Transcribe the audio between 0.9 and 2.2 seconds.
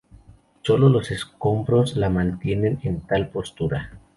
escombros la